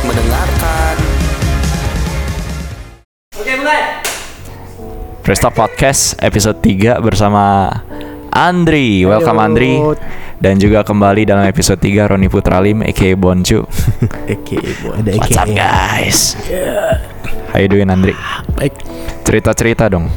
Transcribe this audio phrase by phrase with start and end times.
[0.00, 0.96] Selamat mendengarkan.
[3.36, 3.80] Oke mulai.
[5.20, 7.68] Presta Podcast episode 3 bersama
[8.32, 9.04] Andri.
[9.04, 9.76] Welcome Andri.
[10.40, 13.60] Dan juga kembali dalam episode 3 Roni Putralim aka Boncu.
[14.40, 16.32] Eke Ada What's up guys?
[17.52, 18.16] How you doing Andri?
[18.56, 18.72] Baik.
[19.28, 20.08] Cerita-cerita dong.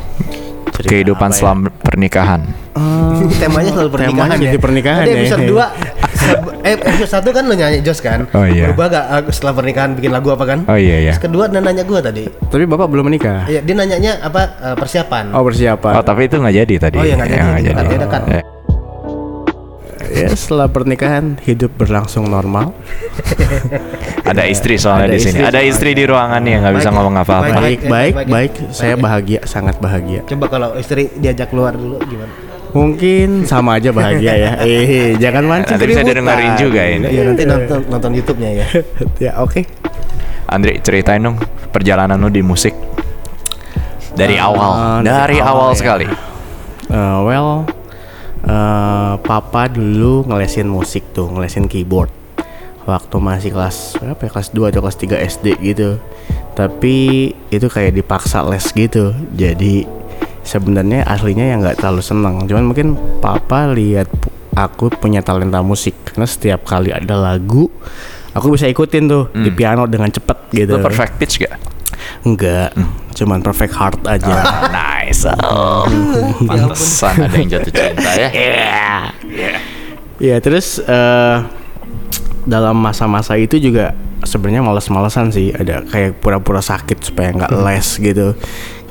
[0.72, 1.36] Cerita Kehidupan ya?
[1.36, 2.42] selama pernikahan.
[3.34, 4.44] Temanya selalu pernikahan Temanya ya.
[4.50, 5.20] jadi pernikahan Tadi ya.
[5.22, 5.64] episode 2
[6.68, 8.20] eh episode 1 kan lo nyanyi Jos kan?
[8.32, 8.72] Oh, iya.
[8.72, 10.60] Berubah gak aku setelah pernikahan bikin lagu apa kan?
[10.66, 11.12] Oh iya iya.
[11.16, 12.24] Terus kedua dia nanya gue tadi.
[12.28, 13.44] Tapi bapak belum menikah.
[13.46, 15.36] Iya, dia nanyanya apa eh, persiapan.
[15.36, 15.94] Oh persiapan.
[16.00, 16.98] Oh tapi itu nggak jadi tadi.
[17.00, 17.44] Oh, iya, nggak jadi.
[17.44, 18.22] nggak Dekat, ya, dekat.
[18.32, 18.44] Eh,
[20.12, 22.76] Ya setelah pernikahan hidup berlangsung normal.
[24.30, 25.32] Ada istri soalnya Ada di sini.
[25.36, 27.54] istri Ada istri di ruangan nih yang nggak bisa ngomong apa-apa.
[27.60, 27.62] Baik.
[27.62, 28.28] Baik baik baik.
[28.30, 28.52] baik.
[28.72, 29.04] Saya Baik.
[29.06, 30.22] bahagia sangat bahagia.
[30.26, 32.32] Coba kalau istri diajak keluar dulu gimana?
[32.74, 34.52] Mungkin sama aja bahagia ya.
[34.66, 37.08] Eh jangan mancing Nanti bisa didengerin juga ini.
[37.12, 38.66] Iya nanti nonton nonton YouTube-nya ya.
[39.30, 39.62] ya oke.
[40.50, 41.38] Andri ceritain dong
[41.70, 42.74] perjalanan lu di musik
[44.14, 45.78] dari Ah, awal, dari dari awal awal ya.
[45.78, 46.06] sekali.
[46.94, 47.66] Eh, well,
[48.44, 52.12] eh, papa dulu ngelesin musik tuh, ngelesin keyboard.
[52.84, 54.30] Waktu masih kelas berapa ya?
[54.30, 55.96] Kelas 2 atau kelas 3 SD gitu.
[56.54, 56.96] Tapi
[57.48, 59.16] itu kayak dipaksa les gitu.
[59.32, 59.88] Jadi
[60.44, 62.44] sebenarnya aslinya ya nggak terlalu seneng.
[62.44, 64.12] Cuman mungkin papa lihat
[64.54, 67.72] aku punya talenta musik karena setiap kali ada lagu
[68.34, 70.78] aku bisa ikutin tuh di piano dengan cepet gitu.
[70.78, 71.56] Lu perfect pitch gak?
[72.26, 72.74] Enggak,
[73.14, 74.36] cuman perfect heart aja.
[74.78, 75.26] nice.
[75.54, 75.86] Oh,
[76.48, 78.30] pantesan ada yang jatuh cinta ya.
[80.24, 81.38] Iya terus eh
[82.48, 83.92] dalam masa-masa itu juga
[84.24, 85.52] sebenarnya males-malesan sih.
[85.52, 88.28] Ada kayak pura-pura sakit supaya nggak les gitu.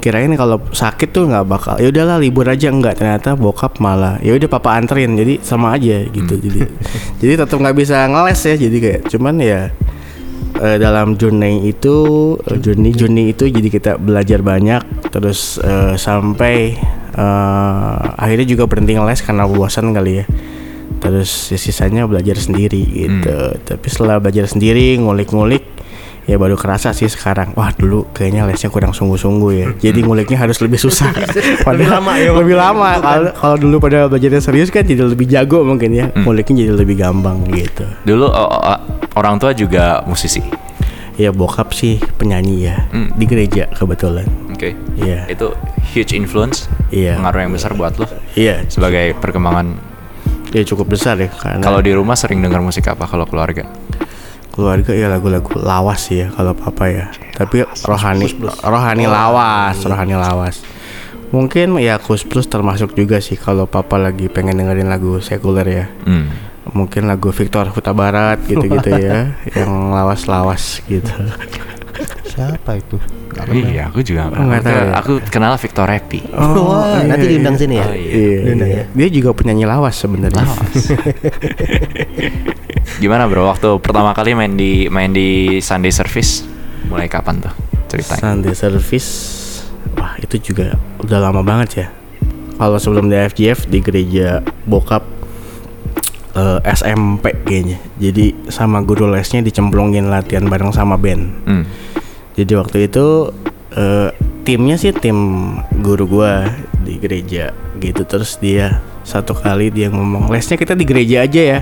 [0.02, 2.68] Kirain kalau sakit tuh nggak bakal ya udahlah libur aja.
[2.68, 5.16] Nggak ternyata bokap malah ya udah papa anterin.
[5.16, 6.34] Jadi sama aja gitu.
[6.36, 6.60] Jadi
[7.22, 8.54] jadi tetap nggak bisa ngeles ya.
[8.58, 9.60] Jadi kayak cuman ya
[10.62, 11.96] eh, dalam journey itu
[12.46, 16.78] eh, journey journey itu jadi kita belajar banyak terus eh, sampai
[17.12, 20.26] eh, akhirnya juga berhenti ngeles karena bosan kali ya.
[21.02, 23.58] Terus ya sisanya belajar sendiri gitu.
[23.66, 25.81] Tapi setelah belajar sendiri ngulik-ngulik
[26.22, 30.58] ya baru kerasa sih sekarang wah dulu kayaknya lesnya kurang sungguh-sungguh ya jadi nguliknya harus
[30.58, 31.10] lebih susah
[31.66, 35.62] Lebih lama ya, lebih lama kalau kalau dulu pada belajarnya serius kan jadi lebih jago
[35.62, 38.30] mungkin ya nguliknya jadi lebih gampang gitu Dulu
[39.12, 40.40] orang tua juga musisi.
[41.12, 43.12] Ya bokap sih penyanyi ya Hmm.
[43.12, 44.24] di gereja kebetulan.
[44.48, 44.72] Oke.
[44.96, 45.28] Iya.
[45.28, 45.52] Itu
[45.92, 46.72] huge influence.
[46.88, 47.20] Iya.
[47.20, 49.76] Pengaruh yang besar buat lo Iya, sebagai perkembangan.
[50.52, 53.64] ya cukup besar ya karena Kalau di rumah sering dengar musik apa kalau keluarga?
[54.52, 57.06] Keluarga ya lagu-lagu lawas sih ya kalau papa ya.
[57.34, 58.28] Tapi rohani
[58.60, 60.60] rohani lawas, rohani lawas.
[61.32, 65.86] Mungkin ya Kus Plus termasuk juga sih kalau papa lagi pengen dengerin lagu sekuler ya.
[66.04, 66.28] Hmm.
[66.76, 71.10] Mungkin lagu Victor Huta Barat gitu-gitu ya, yang lawas-lawas gitu.
[72.28, 73.00] Siapa itu?
[73.48, 74.76] Iya, aku juga nggak tahu.
[74.76, 74.92] ya.
[75.00, 76.20] Aku kenal Victor Happy.
[76.36, 77.86] Wah, nanti diundang sini ya.
[77.88, 78.12] Oh, iya.
[78.12, 78.84] Iya, Diundang iya.
[78.84, 78.92] ya.
[78.92, 80.44] Dia juga penyanyi lawas sebenarnya.
[82.98, 83.46] Gimana bro?
[83.48, 86.44] Waktu pertama kali main di main di Sunday Service
[86.86, 87.54] mulai kapan tuh
[87.88, 88.20] ceritanya?
[88.20, 89.10] Sunday service
[89.98, 91.86] Wah itu juga udah lama banget ya
[92.56, 95.02] Kalau sebelum di FGF di gereja bokap
[96.34, 101.64] eh, SMP kayaknya Jadi sama guru lesnya dicemplungin latihan bareng sama band Hmm.
[102.32, 103.28] Jadi waktu itu
[103.74, 104.10] eh,
[104.42, 105.16] timnya sih tim
[105.82, 106.48] guru gua
[106.82, 111.60] di gereja gitu Terus dia satu kali dia ngomong lesnya kita di gereja aja ya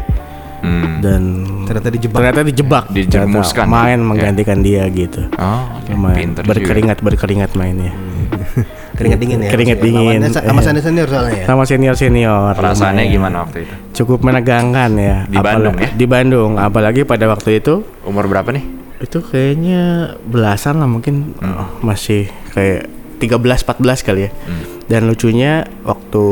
[0.60, 1.00] Hmm.
[1.00, 1.22] Dan
[1.64, 2.16] Ternyata dijebak.
[2.16, 3.64] ternyata dijebak Dijerumuskan.
[3.64, 4.04] Main Ya.
[4.04, 5.92] menggantikan dia gitu Oh, oke.
[5.92, 6.16] Main.
[6.16, 6.50] Pinter juga.
[6.50, 7.92] berkeringat berkeringat mainnya
[8.90, 9.48] Keringat dingin ya.
[9.48, 10.20] Keringat dingin.
[10.20, 10.62] Lawannya Sama Iya.
[10.62, 11.44] senior senior soalnya ya.
[11.46, 13.74] sama senior senior Perasaannya gimana waktu itu?
[13.96, 15.88] cukup menegangkan ya Di Bandung ya?
[15.90, 18.64] di Bandung apalagi pada waktu itu Umur berapa nih?
[19.00, 19.82] itu kayaknya
[20.22, 21.56] belasan lah mungkin Hmm.
[21.56, 22.84] oh, masih kayak
[23.16, 24.64] 13 14 kali ya Hmm.
[24.86, 26.24] dan lucunya waktu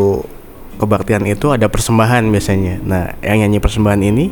[0.78, 2.80] kebaktian itu ada persembahan biasanya.
[2.82, 4.26] Nah yang nyanyi persembahan ini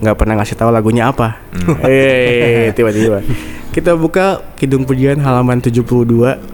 [0.00, 1.40] nggak pernah ngasih tahu lagunya apa.
[1.52, 1.78] Hmm.
[1.86, 3.20] eh tiba-tiba
[3.76, 5.84] kita buka Kidung Pujian halaman 72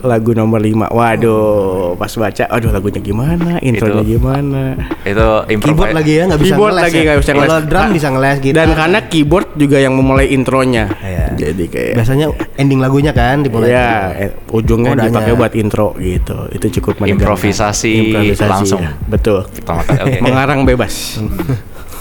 [0.03, 4.75] lagu nomor 5 waduh pas baca aduh lagunya gimana intronya Itu- gimana
[5.07, 5.29] Itu
[5.63, 7.03] Keyboard lagi ya nggak bisa keyboard ngeles lagi ya.
[7.07, 8.55] nggak bisa ngeles Kalau drum bisa ngeles gitu.
[8.59, 11.27] dan karena keyboard juga yang memulai intronya Iya.
[11.39, 12.27] jadi kayak biasanya
[12.57, 13.71] ending lagunya kan dimulai.
[13.71, 13.87] ya
[14.19, 15.07] eh, ujungnya Kodanya.
[15.09, 17.23] dipakai buat intro gitu itu cukup menegangkan.
[17.23, 17.95] Improvisasi
[18.43, 18.83] langsung.
[18.83, 18.99] ya.
[19.07, 20.11] betul Pertama kali.
[20.11, 20.19] Oke.
[20.21, 21.23] mengarang bebas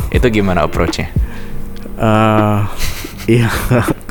[0.10, 1.14] Itu gimana approach-nya?
[1.96, 2.60] Eh,
[3.30, 3.48] iya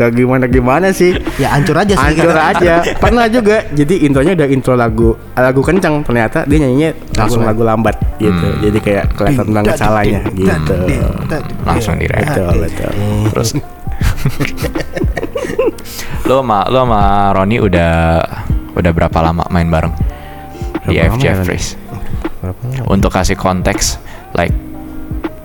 [0.00, 2.00] gak gimana gimana sih Ya hancur aja sih.
[2.00, 7.44] hancur aja pernah juga jadi intronya udah intro lagu lagu kencang ternyata dia nyanyinya langsung
[7.44, 8.60] lagu lambat gitu Hmm.
[8.60, 10.76] jadi kayak kelihatan banget salahnya gitu
[11.62, 12.24] Langsung direct.
[12.26, 12.92] betul betul
[13.30, 13.50] Terus
[16.22, 17.00] Lo sama lo sama
[17.32, 17.92] Roni udah
[18.72, 19.92] udah berapa lama main bareng
[20.86, 21.34] di Berapa lama FJ ya?
[21.42, 21.70] Freeze?
[22.40, 22.84] Berapa lama?
[22.88, 23.98] Untuk kasih konteks,
[24.32, 24.54] like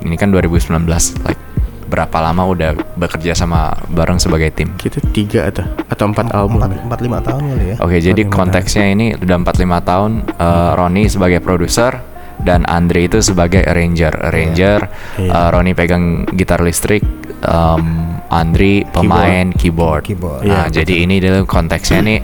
[0.02, 0.86] ini kan 2019,
[1.26, 1.40] like
[1.86, 4.74] berapa lama udah bekerja sama bareng sebagai tim?
[4.74, 6.58] Kita tiga atau atau empat album.
[6.60, 7.76] Empat, empat lima tahun kali ya.
[7.80, 11.94] Oke, jadi lima konteksnya ini udah 45 tahun eh, Roni sebagai produser
[12.36, 14.12] dan Andre itu sebagai arranger.
[14.12, 14.80] Arranger,
[15.18, 15.32] Iya.
[15.32, 17.06] eh, Roni pegang gitar listrik,
[17.40, 17.86] em,
[18.28, 20.04] Andri pemain keyboard.
[20.04, 20.44] Keyboard.
[20.44, 22.20] Nah, Iya, jadi ini dulu konteksnya nih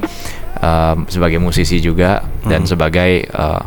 [0.57, 3.61] em, sebagai musisi juga dan sebagai eh,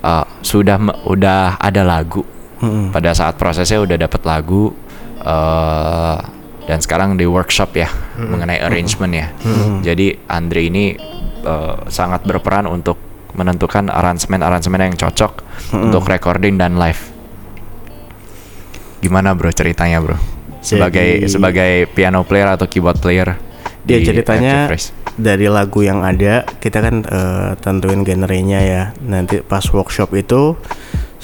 [0.00, 2.22] eh, sudah udah ada lagu.
[2.54, 2.94] Mm-mm.
[2.94, 4.72] Pada saat prosesnya udah dapat lagu
[5.24, 6.18] eh
[6.64, 9.26] dan sekarang di workshop ya mengenai arrangement ya.
[9.84, 10.96] Jadi Andre ini
[11.44, 12.96] eh, sangat berperan untuk
[13.34, 15.32] menentukan aransemen-aransemen yang cocok
[15.74, 17.02] untuk recording dan live.
[19.04, 20.16] Gimana bro ceritanya bro?
[20.64, 23.36] Sebagai Jadi- sebagai piano player atau keyboard player
[23.84, 24.64] Ya di ceritanya
[25.20, 28.82] dari lagu yang ada kita kan eh, tentuin genrenya ya.
[29.04, 30.56] Nanti pas workshop itu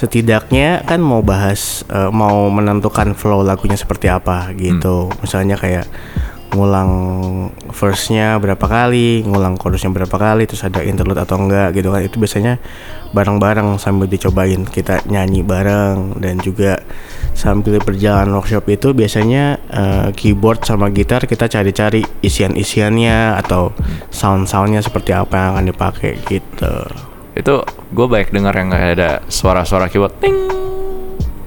[0.00, 5.12] setidaknya kan mau bahas eh, mau menentukan flow lagunya seperti apa gitu.
[5.20, 5.84] Misalnya kayak
[6.50, 6.90] ngulang
[7.70, 12.00] verse-nya berapa kali, ngulang chorusnya berapa kali, terus ada interlude atau enggak gitu kan.
[12.02, 12.58] Itu biasanya
[13.12, 16.80] bareng-bareng sambil dicobain kita nyanyi bareng dan juga
[17.36, 23.76] sambil berjalan workshop itu biasanya eh, keyboard sama gitar kita cari-cari isian-isiannya atau
[24.08, 27.09] sound-soundnya seperti apa yang akan dipakai gitu.
[27.32, 30.36] Itu gue baik dengar yang kayak ada suara-suara keyboard ting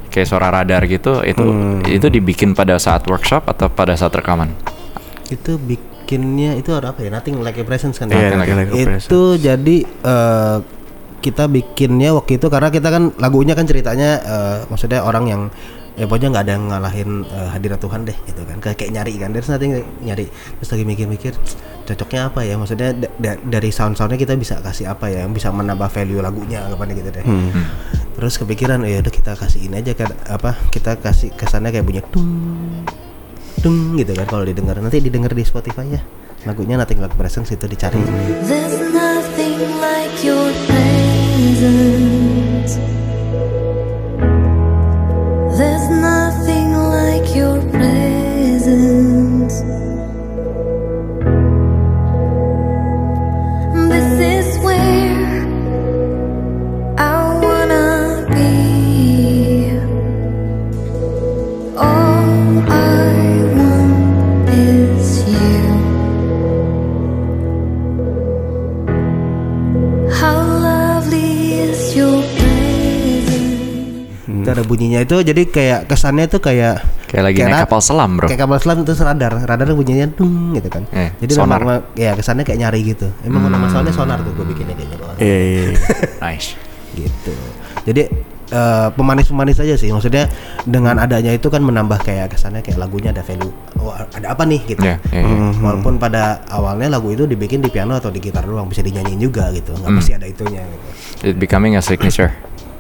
[0.08, 1.82] kayak suara radar gitu itu Hmm.
[1.84, 4.54] itu dibikin pada saat workshop atau pada saat rekaman
[5.26, 7.10] Itu bikinnya itu ada apa ya?
[7.10, 8.06] Nothing like a presence kan.
[8.08, 8.30] Ya?
[8.30, 9.10] Nothing Like a Presence.
[9.10, 10.58] itu jadi eh,
[11.18, 15.42] kita bikinnya waktu itu karena kita kan lagunya kan ceritanya eh, maksudnya orang yang
[15.94, 19.14] ya pokoknya nggak ada yang ngalahin eh, hadirat Tuhan deh gitu kan kayak, kayak nyari
[19.18, 19.66] kan dari nanti
[20.04, 21.34] nyari terus lagi mikir-mikir
[21.84, 22.56] cocoknya apa ya?
[22.56, 25.24] Maksudnya da- da- dari sound-soundnya kita bisa kasih apa ya?
[25.24, 27.24] Yang bisa menambah value lagunya anggapannya gitu deh.
[27.24, 27.52] Hmm.
[28.14, 32.02] terus kepikiran ya udah kita kasih ini aja kan apa kita kasih kesannya kayak bunyi
[32.08, 32.30] tung
[33.58, 34.78] tung gitu kan kalau didengar.
[34.78, 36.02] Nanti didengar di Spotify ya.
[36.44, 37.98] Lagunya Nothing Like Presence itu dicari.
[38.44, 41.93] There's nothing like your presence.
[74.74, 78.26] Bunyinya itu jadi kayak kesannya itu kayak Kayak lagi naik ra- kapal selam, bro.
[78.26, 81.62] kayak kapal selam terus radar radar bunyinya dung gitu kan Eh, jadi sonar.
[81.62, 85.04] memang ya kesannya kayak nyari gitu emang nama soalnya sonar tuh gue bikinnya kayak gitu
[85.20, 85.78] iya.
[86.26, 86.58] nice
[86.92, 87.34] gitu
[87.84, 88.10] jadi
[88.50, 90.26] eh, pemanis-pemanis aja sih maksudnya
[90.64, 94.62] dengan adanya itu kan menambah kayak kesannya kayak lagunya ada value oh ada apa nih
[94.64, 95.26] gitu Iya, iya, iya.
[95.28, 99.20] Hmm, walaupun pada awalnya lagu itu dibikin di piano atau di gitar doang bisa dinyanyiin
[99.20, 99.98] juga gitu nggak Hmm.
[99.98, 100.86] mesti ada itunya gitu.
[101.24, 102.34] it becoming a signature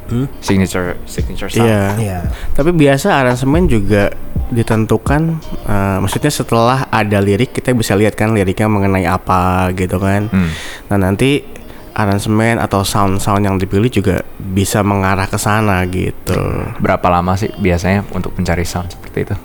[0.09, 0.27] Hmm?
[0.43, 1.83] signature signature sound Iya.
[1.99, 2.19] Iya.
[2.55, 4.11] Tapi biasa aransemen juga
[4.53, 5.21] ditentukan
[5.65, 10.29] eh, maksudnya setelah ada lirik kita bisa lihat kan liriknya mengenai apa gitu kan.
[10.29, 10.51] Hmm.
[10.91, 11.41] Nah, nanti
[11.93, 16.65] aransemen atau sound-sound yang dipilih juga bisa mengarah ke sana gitu.
[16.81, 19.35] berapa lama sih biasanya untuk mencari sound seperti itu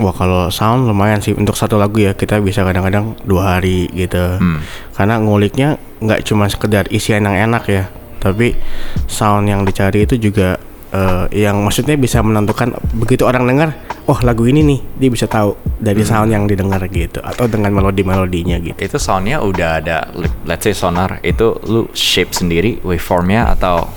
[0.00, 4.40] Wah, kalau sound lumayan sih untuk satu lagu ya kita bisa kadang-kadang dua hari gitu.
[4.40, 4.64] Hmm.
[4.96, 7.84] Karena nguliknya nggak cuma sekedar isian yang enak ya,
[8.20, 8.54] tapi
[9.08, 10.60] sound yang dicari itu juga
[10.92, 13.68] eh, yang maksudnya bisa menentukan begitu orang dengar,
[14.06, 17.24] oh lagu ini nih dia bisa tahu dari sound yang didengar gitu.
[17.24, 18.76] Atau dengan melodi-melodinya gitu.
[18.76, 20.12] itu soundnya udah ada
[20.44, 23.88] let's say sonar itu lu shape sendiri waveformnya atau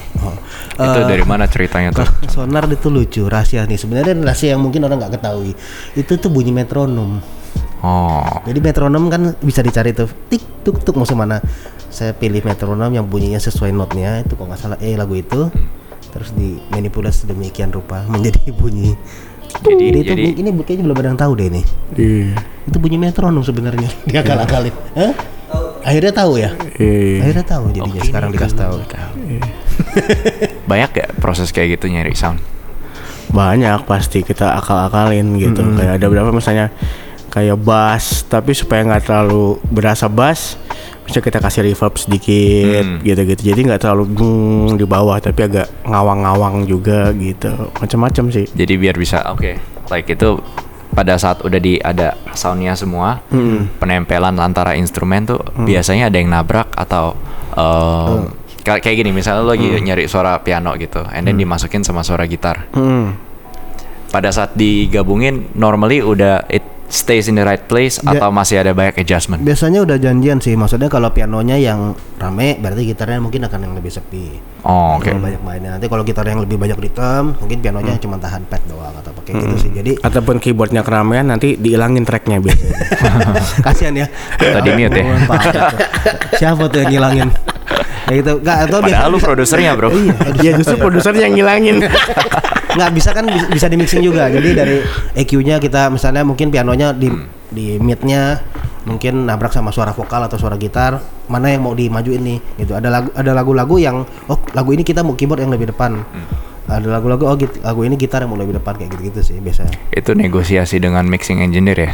[0.74, 2.08] itu Eh, dari mana ceritanya tuh?
[2.34, 3.78] Sonar itu lucu rahasia nih.
[3.78, 5.54] Sebenarnya rahasia yang mungkin orang nggak ketahui.
[5.94, 7.22] Itu tuh bunyi metronom.
[7.84, 8.40] Oh.
[8.48, 11.44] Jadi metronom kan bisa dicari tuh tik tuk tuk musuh mana
[11.94, 15.54] saya pilih metronom yang bunyinya sesuai notnya itu kok nggak salah eh lagu itu.
[16.10, 18.98] Terus dimanipulasi demikian rupa menjadi bunyi.
[19.54, 22.34] Jadi- Jadi itu jadi- ini kayaknya belum ada yang tahu deh nih Iya.
[22.66, 23.86] itu bunyi metronom sebenarnya.
[24.10, 25.14] Dia akal akalin Hah?
[25.84, 26.50] akhirnya tahu ya?
[26.74, 27.22] Iya.
[27.22, 28.76] akhirnya tahu jadinya Oke, sekarang ini dikasih tahu.
[30.70, 32.42] banyak gak proses kayak gitu nyari sound?
[33.30, 35.62] Banyak pasti kita akal-akalin gitu.
[35.76, 36.70] Kayak ada berapa misalnya
[37.30, 40.54] kayak bass, tapi supaya nggak terlalu berasa bass,
[41.04, 42.98] bisa kita kasih reverb sedikit Hmm.
[43.00, 43.42] gitu-gitu.
[43.44, 47.52] Jadi nggak terlalu bung di bawah, tapi agak ngawang-ngawang juga gitu.
[47.76, 48.46] Macam-macam sih.
[48.50, 49.52] jadi biar bisa oke
[49.92, 50.40] like itu
[50.90, 53.20] pada saat udah di ada soundnya semua,
[53.78, 57.18] penempelan antara instrumen tuh biasanya ada yang nabrak atau
[57.58, 58.30] um,
[58.62, 62.30] ka- kayak gini misalnya lo lagi nyari suara piano gitu, and then dimasukin sama suara
[62.30, 62.70] gitar.
[62.72, 63.18] Hmm.
[64.08, 68.16] Pada saat digabungin, normally udah it stays in the right place Ya.
[68.16, 69.42] atau masih ada banyak adjustment.
[69.42, 73.90] Biasanya udah janjian sih, maksudnya kalau pianonya yang rame, berarti gitarnya mungkin akan yang lebih
[73.90, 74.38] sepi.
[74.62, 75.06] Oh, oke.
[75.06, 75.76] Kalau banyak mainnya.
[75.76, 79.32] Nanti kalau gitar yang lebih banyak rhythm, mungkin pianonya cuma tahan pad doang atau pakai
[79.36, 79.72] gitu sih.
[79.72, 82.78] Jadi Ataupun keyboardnya keramaian nanti dihilangin tracknya biasanya.
[83.66, 84.08] kasihan ya.
[84.38, 85.16] Tadi mute ya.
[86.36, 87.30] Siapa tuh yang ngilangin?
[88.04, 88.32] Ya gitu.
[88.38, 89.90] Enggak atau Padahal lu biasa- produsernya bro.
[89.90, 91.76] Iya, ya justru produsernya yang ngilangin.
[92.74, 94.78] nggak bisa kan bisa, bisa di mixing juga jadi dari
[95.16, 97.10] EQ-nya kita misalnya mungkin pianonya di
[97.50, 98.42] di mid-nya
[98.84, 102.90] mungkin nabrak sama suara vokal atau suara gitar mana yang mau dimajuin nih gitu ada
[102.90, 106.02] lagu ada lagu-lagu yang oh lagu ini kita mau keyboard yang lebih depan
[106.64, 109.68] ada lagu-lagu oh git- lagu ini gitar yang mau lebih depan kayak gitu-gitu sih biasa
[109.90, 111.92] Itu negosiasi dengan mixing engineer ya.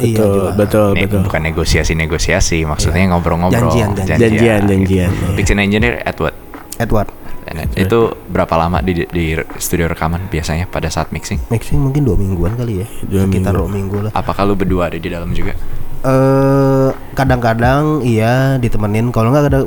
[0.00, 1.20] iya betul, juga betul, Ne- betul.
[1.28, 3.68] Bukan negosiasi-negosiasi, maksudnya ngobrol-ngobrol.
[3.70, 4.18] Janjian, janjian.
[4.18, 5.10] Janjian, janjian.
[5.12, 5.32] Gitu.
[5.36, 6.34] Mixing engineer what?
[6.80, 7.08] Edward
[7.50, 9.24] And then- Itu berapa lama di, di
[9.56, 11.42] studio rekaman biasanya pada saat mixing?
[11.48, 12.86] mixing mungkin dua mingguan kali ya.
[13.02, 13.58] Dua sekitar minggu.
[13.58, 14.12] dua minggu lah.
[14.12, 15.58] Apakah lu berdua ada di dalam juga?
[16.00, 19.10] eh kadang-kadang iya ditemenin.
[19.10, 19.60] Kalau nggak ada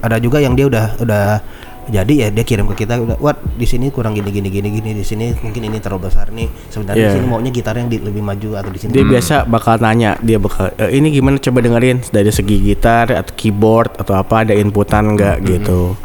[0.00, 1.24] ada juga yang dia udah udah
[1.88, 2.94] jadi ya dia kirim ke kita.
[2.96, 6.30] Udah what di sini kurang gini gini gini gini di sini mungkin ini terlalu besar
[6.30, 6.46] nih.
[6.68, 7.08] Sebenarnya Iya.
[7.08, 10.14] di sini maunya gitar yang di- lebih maju atau di sini Dia biasa bakal nanya,
[10.20, 11.36] dia bakal "E, ini gimana?
[11.36, 15.36] Coba dengerin dari segi gitar atau keyboard atau apa ada inputan nggak?
[15.42, 15.96] Gitu.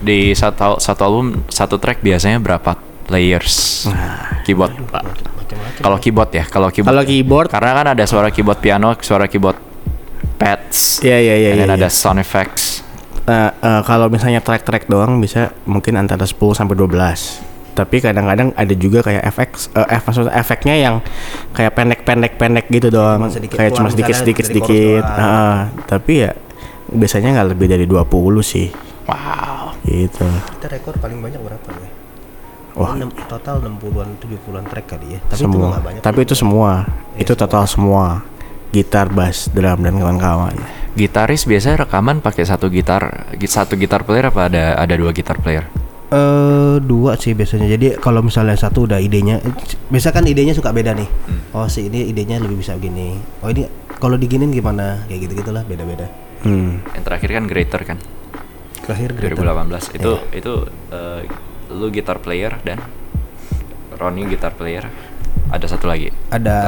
[0.00, 2.76] Di satu satu album satu track biasanya berapa
[3.12, 3.84] layers
[4.48, 4.72] keyboard?
[5.80, 6.92] Kalau keyboard ya, kalau keyboard.
[6.92, 9.56] Kalau keyboard Karena kan ada suara keyboard piano, suara keyboard
[10.40, 11.66] pads, Iya iya iya and iya.
[11.68, 11.80] then iya.
[11.84, 12.80] ada sound effects.
[13.28, 17.44] Nah, eh, kalau misalnya track-track doang bisa mungkin antara 10 sampai 12.
[17.76, 20.94] Tapi kadang-kadang ada juga kayak efek eh, maksudnya efeknya yang
[21.52, 23.20] kayak pendek-pendek-pendek gitu doang.
[23.20, 25.02] Cuma sedikit kayak cuma chorus sedikit.
[25.04, 25.16] doang.
[25.20, 25.56] Heeh.
[25.86, 26.30] tapi ya
[26.90, 28.68] biasanya nggak lebih dari 20 sih.
[29.04, 29.74] Wow.
[29.82, 30.26] Gitu.
[30.54, 31.90] kita rekor paling banyak berapa ya
[32.72, 32.94] Wah.
[32.94, 35.66] Enam- total 60-an 70-an track kali ya tapi itu semua.
[35.68, 36.70] nggak banyak Tapi itu semua.
[37.14, 38.04] itu total semua.
[38.70, 40.54] Gitar, bass, drum dan kawan-kawan.
[40.92, 43.02] Gitaris biasanya rekaman pakai satu gitar,
[43.32, 45.66] gi- satu gitar player apa ada ada dua gitar player?
[46.08, 47.66] Eh dua sih biasanya.
[47.68, 49.42] Jadi kalau misalnya satu udah idenya,
[49.86, 51.10] biasa kan idenya suka beda nih.
[51.50, 53.18] Oh si ini idenya lebih bisa begini.
[53.42, 55.02] Oh ini kalau diginin gimana?
[55.04, 56.06] Kayak gitu gitulah beda-beda.
[56.40, 56.78] Hmm.
[56.92, 57.98] Yang terakhir kan Greater kan,
[58.84, 59.36] Terakhir Greater.
[59.38, 59.96] 2018.
[60.00, 60.52] Itu itu
[60.90, 61.20] eh,
[61.70, 62.80] lu gitar player dan
[63.96, 64.88] Ronnie gitar player.
[65.50, 66.06] Ada satu lagi.
[66.30, 66.58] Ada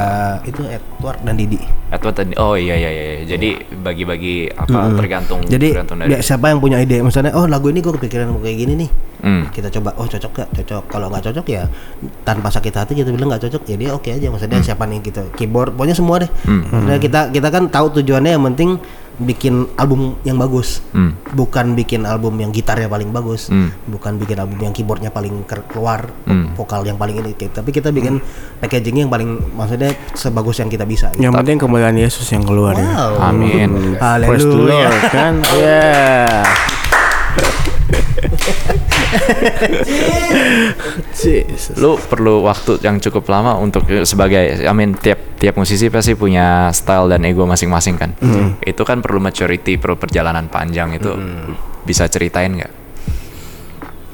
[0.42, 1.58] itu Edward dan Didi.
[1.94, 2.34] Edward tadi.
[2.34, 3.22] Oh iya iya iya.
[3.22, 6.18] Jadi bagi-bagi apa tergantung Jadi tergantung dari.
[6.18, 6.98] siapa yang punya ide?
[6.98, 8.90] Misalnya oh lagu ini gue kepikiran mau kayak gini nih.
[9.22, 9.46] Hmm.
[9.54, 10.48] Kita coba oh cocok gak?
[10.50, 10.82] Cocok.
[10.90, 11.62] Kalau nggak cocok ya
[12.26, 14.26] tanpa sakit hati kita bilang nggak cocok ya dia oke aja.
[14.34, 15.22] Maksudnya siapa nih gitu.
[15.38, 16.30] Keyboard pokoknya semua deh.
[16.42, 18.82] Maksudnya kita kita kan tahu tujuannya yang penting
[19.18, 20.80] bikin album yang bagus.
[20.92, 21.16] Hmm.
[21.32, 23.72] bukan bikin album yang gitarnya paling bagus, Hmm.
[23.88, 26.52] bukan bikin album yang keyboardnya paling keluar, Hmm.
[26.52, 28.20] vokal yang paling ini, Kayak- tapi kita bikin
[28.58, 31.08] packaging yang paling maksudnya sebagus yang kita bisa.
[31.12, 31.24] Gitu.
[31.24, 32.84] Yang penting kemuliaan Yesus yang keluar ya.
[32.84, 33.32] Wow.
[33.32, 33.96] Amin.
[33.96, 34.88] Praise the Haleluya.
[34.88, 35.34] Lord, kan?
[35.62, 36.44] Ya.
[41.12, 41.76] Jesus.
[41.78, 46.70] lu perlu waktu yang cukup lama untuk sebagai I mean tiap tiap musisi pasti punya
[46.72, 48.10] style dan ego masing-masing kan.
[48.62, 51.12] Itu kan perlu maturity, perlu perjalanan panjang itu
[51.84, 52.72] bisa ceritain nggak?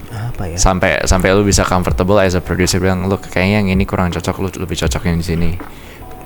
[0.09, 0.57] Apa ya?
[0.57, 4.37] Sampai sampai lu bisa comfortable as a producer bilang lu kayaknya yang ini kurang cocok
[4.41, 5.51] lu lebih cocok yang di sini.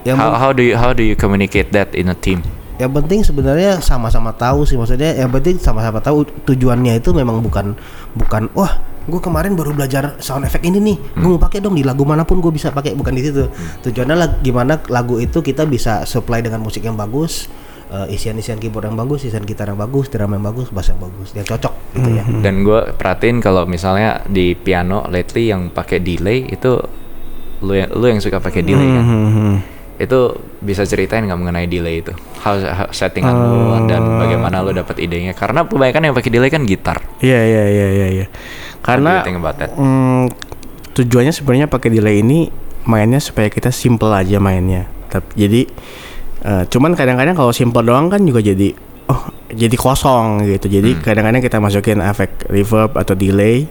[0.02, 2.42] Yang, How, how do you how do you communicate that in a team?
[2.80, 7.76] Yang penting sebenarnya sama-sama tahu sih maksudnya yang penting sama-sama tahu tujuannya itu memang bukan
[8.16, 11.82] bukan wah gue kemarin baru belajar sound effect ini nih gue mau pakai dong di
[11.82, 13.50] lagu mana pun gue bisa pakai bukan di situ.
[13.82, 17.50] Tujuannya lah gimana lagu itu kita bisa supply dengan musik yang bagus
[17.90, 21.34] eh, isian-isian keyboard yang bagus isian gitar yang bagus drum yang bagus bass yang bagus
[21.34, 22.24] yang cocok gitu ya.
[22.46, 26.78] Dan gue perhatiin kalau misalnya di piano lately yang pakai delay itu
[27.62, 29.02] lu yang lu yang suka pakai delay kan?
[29.02, 29.56] Hmm.
[30.00, 32.12] Itu bisa ceritain nggak mengenai delay itu?
[32.42, 35.36] How, how settingan lu dan bagaimana lu dapat idenya?
[35.36, 36.98] Karena kebanyakan yang pakai delay kan gitar.
[37.20, 38.26] Iya iya iya iya iya.
[38.82, 39.70] Karena that?
[39.78, 40.32] mm,
[40.96, 42.50] tujuannya sebenarnya pakai delay ini
[42.88, 44.90] mainnya supaya kita simple aja mainnya.
[45.12, 45.60] Tapi jadi
[46.42, 48.74] eh, cuman kadang-kadang kalau simple doang kan juga jadi
[49.06, 49.22] oh
[49.52, 50.66] jadi kosong gitu.
[50.66, 53.68] Jadi kadang-kadang kita masukin efek reverb atau delay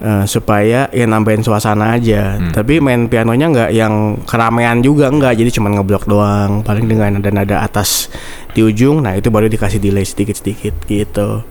[0.00, 2.38] eh, supaya ya nambahin suasana aja.
[2.50, 5.34] Tapi main pianonya nggak yang keramaian juga nggak.
[5.38, 6.62] Jadi cuman ngeblok doang.
[6.66, 8.10] Paling dengan nada-nada atas
[8.54, 9.02] di ujung.
[9.04, 11.42] Nah itu baru dikasih delay sedikit-sedikit gitu.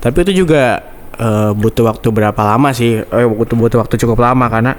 [0.00, 0.82] Tapi itu juga
[1.16, 3.00] eh, butuh waktu berapa lama sih?
[3.00, 4.72] Eh, butuh butuh waktu cukup lama karena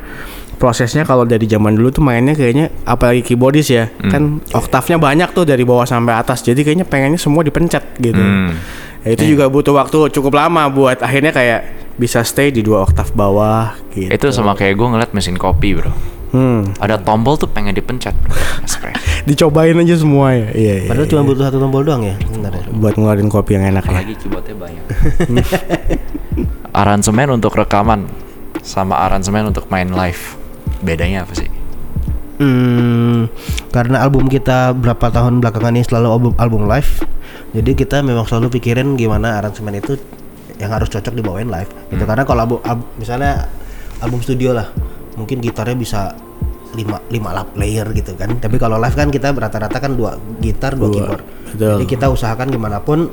[0.57, 5.45] prosesnya kalau dari zaman dulu tuh mainnya kayaknya apalagi keyboardis ya kan oktavnya banyak tuh
[5.45, 8.57] dari bawah sampai atas jadi kayaknya pengennya semua dipencet gitu Hmm.
[9.05, 11.61] Ya, itu juga butuh waktu cukup lama buat akhirnya kayak
[11.95, 15.93] bisa stay di dua oktav bawah gitu Itu sama kayak gue ngeliat mesin kopi bro.
[16.35, 16.75] hmm.
[16.75, 18.11] Ada tombol tuh pengen dipencet.
[19.29, 20.89] dicobain aja semua ya iya, iya.
[20.89, 22.67] Padahal cuma butuh satu tombol doang ya sebenarnya.
[22.73, 24.83] buat ngeluarin kopi yang enak ya Apalagi keyboardnya banyak.
[26.81, 28.05] aransemen untuk rekaman
[28.61, 30.35] sama aransemen untuk main live.
[30.79, 31.49] Bedanya apa sih?
[32.37, 33.25] Hmm,
[33.73, 37.01] karena album kita berapa tahun belakangan ini selalu album, album live,
[37.49, 39.97] jadi kita memang selalu pikirin gimana aransemen itu
[40.61, 41.69] yang harus cocok dibawain live.
[41.89, 43.49] Gitu karena kalau album, al- misalnya
[43.99, 44.69] album studio lah,
[45.17, 46.13] mungkin gitarnya bisa
[46.77, 48.37] lima lima lap layer gitu kan.
[48.37, 51.23] Tapi kalau live kan kita rata-rata kan dua gitar dua, Dua, keyboard.
[51.49, 51.73] betul.
[51.81, 53.09] Jadi kita usahakan gimana pun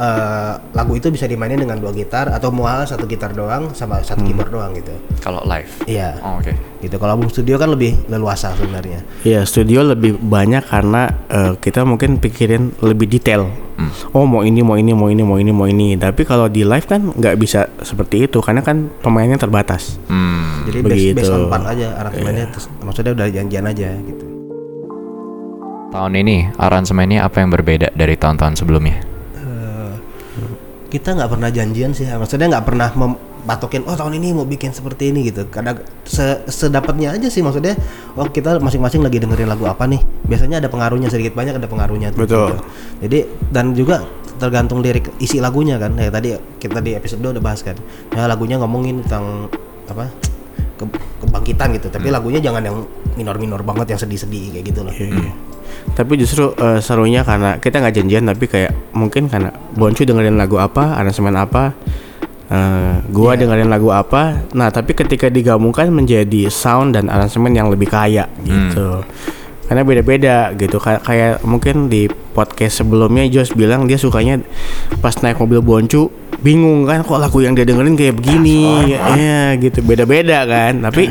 [0.00, 4.24] eh, lagu itu bisa dimainin dengan dua gitar atau mual satu gitar doang sama satu
[4.24, 4.92] keyboard doang gitu.
[5.20, 5.70] Kalau live?
[5.84, 6.16] Iya.
[6.24, 6.56] Oh, Oke.
[6.80, 6.96] Gitu.
[6.96, 9.04] Kalau album studio kan lebih leluasa sebenarnya.
[9.26, 13.48] Iya studio lebih banyak karena eh, kita mungkin pikirin lebih detail.
[14.12, 15.96] Oh mau ini mau ini mau ini mau ini mau ini.
[15.96, 19.96] Tapi kalau di live kan nggak bisa seperti itu karena kan pemainnya terbatas.
[20.04, 20.68] Hmm.
[20.68, 24.24] Jadi base, base on part aja aransemennya terus maksudnya udah janjian aja gitu.
[25.90, 29.09] Tahun ini aransemennya apa yang berbeda dari tahun-tahun sebelumnya?
[30.90, 32.90] Kita nggak pernah janjian sih, maksudnya nggak pernah
[33.40, 35.48] patokin oh tahun ini mau bikin seperti ini gitu.
[35.48, 37.78] Kadang se sedapatnya aja sih maksudnya.
[38.18, 40.02] Oh kita masing-masing lagi dengerin lagu apa nih.
[40.28, 42.12] Biasanya ada pengaruhnya sedikit banyak ada pengaruhnya.
[42.12, 42.38] tuh, Betul.
[42.52, 42.56] gitu.
[43.06, 43.18] Jadi
[43.54, 44.04] dan juga
[44.36, 45.94] tergantung lirik isi lagunya kan.
[45.96, 47.78] Ya tadi kita di episode 2 udah bahas kan.
[48.12, 49.48] Ya lagunya ngomongin tentang
[49.88, 50.10] apa?
[50.80, 51.88] ke- kebangkitan gitu.
[51.92, 52.76] Tapi lagunya jangan yang
[53.20, 54.94] minor-minor banget yang sedih-sedih kayak gitu loh.
[55.90, 60.56] Tapi justru eh, serunya karena kita nggak janjian tapi kayak mungkin karena Boncu dengerin lagu
[60.56, 61.74] apa, aransemen apa,
[62.46, 64.46] eh, gua dengerin lagu apa.
[64.52, 69.02] Nah tapi ketika digabungkan menjadi sound dan aransemen yang lebih kaya gitu.
[69.66, 70.82] Karena beda-beda gitu.
[70.82, 74.42] Kay- Kayak mungkin di podcast sebelumnya Jos bilang dia sukanya
[74.98, 78.66] pas naik mobil Boncu bingung kan kok lagu yang dia dengerin kayak begini?
[79.14, 79.78] Ya gitu.
[79.80, 80.82] Beda-beda kan.
[80.82, 81.06] Tapi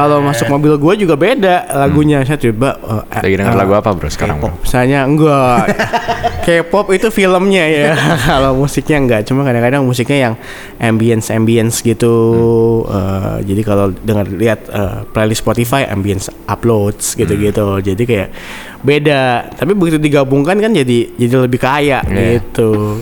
[0.00, 2.24] kalau masuk mobil gua juga beda lagunya.
[2.24, 2.80] Saya coba
[3.12, 4.50] eh, Lagi denger eh, lagu apa bro sekarang bro?
[4.64, 5.64] Misalnya enggak.
[6.48, 7.92] K-pop itu filmnya ya.
[8.32, 9.20] Kalau musiknya enggak.
[9.28, 10.34] Cuma kadang-kadang musiknya yang
[10.80, 12.14] Ambience-ambience gitu.
[12.88, 17.84] Eh, Jadi kalau dengar lihat eh, playlist Spotify Ambience uploads gitu-gitu.
[17.84, 18.28] Jadi kayak
[18.80, 19.52] beda.
[19.52, 22.40] Tapi begitu digabungkan kan jadi jadi lebih kaya Iya.
[22.40, 23.00] gitu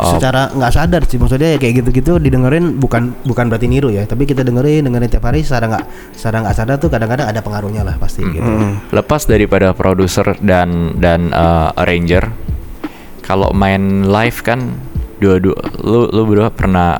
[0.00, 0.16] Oh.
[0.16, 4.24] secara nggak sadar sih maksudnya ya kayak gitu-gitu didengerin bukan bukan berarti niru ya tapi
[4.24, 5.84] kita dengerin dengerin tiap hari secara nggak
[6.16, 8.48] secara nggak sadar tuh kadang-kadang ada pengaruhnya lah pasti gitu
[8.90, 12.32] Lepas daripada produser dan dan uh, arranger,
[13.20, 14.72] kalau main live kan
[15.20, 16.96] dua-dua lu lu berdua pernah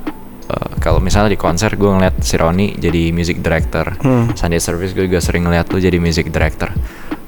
[0.50, 3.96] uh, kalau misalnya di konser gue ngeliat si Roni jadi music director,
[4.36, 6.68] Sunday service gue juga sering ngeliat lu jadi music director.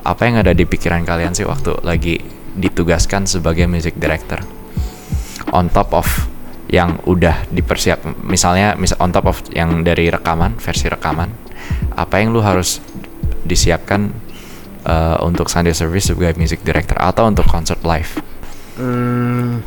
[0.02, 2.20] Apa yang ada di pikiran kalian sih waktu lagi
[2.52, 4.62] ditugaskan sebagai music director?
[5.50, 6.07] On top of
[6.72, 11.28] yang udah dipersiap, misalnya misal on top of yang dari rekaman versi rekaman,
[11.98, 12.81] apa yang lu harus
[13.44, 14.09] disiapkan
[14.88, 18.16] uh, untuk Sunday service sebagai music director atau untuk concert live?
[18.81, 19.61] Hmm,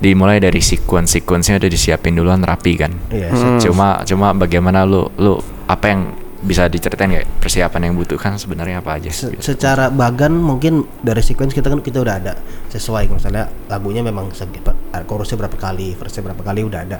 [0.00, 2.92] dimulai dari sequence-sequence-nya udah disiapin duluan rapi kan.
[3.12, 5.38] iya Cuma cuma bagaimana lu lu
[5.68, 6.02] apa yang
[6.40, 9.12] bisa diceritain nggak persiapan yang butuhkan sebenarnya apa aja?
[9.12, 12.32] Se- secara bagan mungkin dari sequence kita kan kita udah ada
[12.72, 16.98] sesuai misalnya lagunya memang per- chorusnya berapa kali verse berapa kali udah ada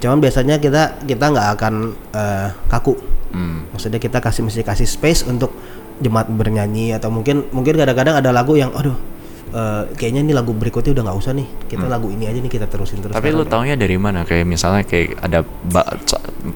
[0.00, 1.74] cuman biasanya kita kita nggak akan
[2.12, 2.96] eh, kaku
[3.28, 3.68] Hmm.
[3.68, 5.52] maksudnya kita kasih mesti kasih space untuk
[6.00, 8.96] jemaat bernyanyi atau mungkin mungkin kadang-kadang ada lagu yang aduh
[9.50, 12.66] eh, kayaknya ini lagu berikutnya udah nggak usah nih kita lagu ini aja nih kita
[12.66, 13.18] terusin terus Hmm.
[13.18, 14.22] Tapi lu Karena- taunya dari mana?
[14.22, 15.40] Kayak misalnya kayak ada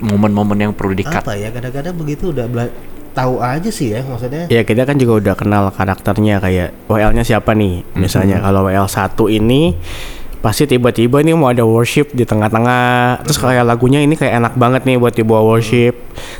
[0.00, 1.22] momen-momen yang perlu di-cut.
[1.22, 2.46] apa ya kadang-kadang begitu udah
[3.12, 7.52] tahu aja sih ya maksudnya Ya kita kan juga udah kenal karakternya kayak WL-nya siapa
[7.52, 7.84] nih.
[7.94, 9.76] Misalnya kalau WL 1 ini
[10.42, 14.82] pasti tiba-tiba nih mau ada worship di tengah-tengah terus kayak lagunya ini kayak enak banget
[14.82, 15.94] nih buat dibawa worship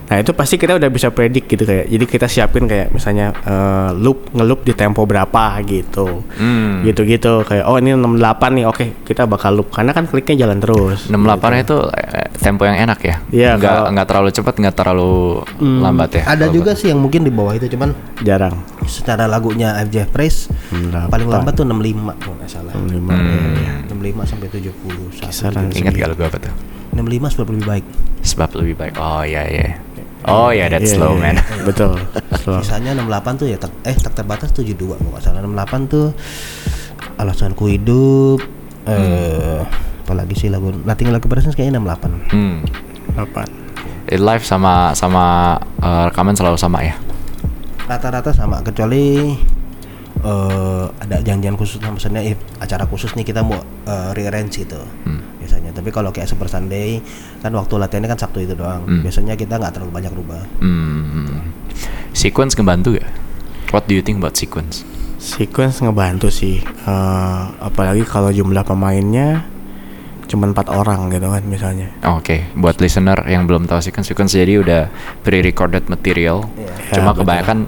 [0.04, 3.90] nah itu pasti kita udah bisa predik gitu kayak jadi kita siapin kayak misalnya eh,
[3.94, 6.82] loop ngeloop di tempo berapa gitu Hmm.
[6.82, 8.18] gitu-gitu kayak oh ini 68
[8.52, 12.74] nih oke kita bakal loop karena kan kliknya jalan terus 68 itu eh, tempo yang
[12.76, 13.16] enak ya.
[13.30, 15.14] Iya, Nggak kalau- nggak terlalu cepat, nggak terlalu
[15.60, 16.22] lambat ya.
[16.26, 20.50] ada Kalau juga sih yang mungkin di bawah itu cuman jarang secara lagunya FJ Praise
[20.68, 21.06] 68.
[21.06, 22.72] paling lambat tuh 65 kalau nggak salah.
[22.82, 23.72] Lima, ya.
[23.92, 26.54] 65 sampai 70 Kisaran Ingat gak lagu apa tuh?
[26.92, 27.84] 65 sebab lebih baik.
[28.22, 28.94] Sebab lebih baik.
[28.96, 29.66] Oh iya iya.
[30.22, 31.36] Oh iya that's Iya, slow iya, man.
[31.64, 31.98] betul
[32.38, 35.40] slow Sisanya 68 tuh ya tak, eh tak terbatas 72 kalau nggak salah.
[35.42, 36.06] 68 tuh
[37.16, 38.38] alasanku hidup
[38.84, 39.62] eh
[40.02, 42.34] apalagi sih lagu Nothing Like Presence kayaknya 68.
[42.34, 42.56] Hmm.
[43.14, 43.50] Apaan?
[44.04, 46.94] It live sama sama eh, rekaman selalu sama ya.
[47.82, 49.34] rata-rata sama kecuali
[50.22, 54.78] eh, ada janjian khusus lah, maksudnya if acara khusus nih kita mau eh, rearrange gitu
[55.36, 57.02] biasanya tapi kalau kayak Super Sunday
[57.38, 61.50] kan waktu latihannya kan Sabtu itu doang biasanya kita nggak terlalu banyak rubah Hmm.
[62.12, 63.08] Sequence ngebantu gak?
[63.72, 64.84] What do you think about sequence?
[65.16, 69.46] Sequence ngebantu sih, Eh, apalagi kalau jumlah pemainnya
[70.28, 71.88] cuma empat orang gitu kan misalnya.
[72.04, 74.82] Oh, Oke, buat listener yang belum tahu sequence, sequence jadi udah
[75.20, 76.48] pre-recorded material.
[76.56, 77.24] Ya, Cuma betul.
[77.24, 77.58] kebanyakan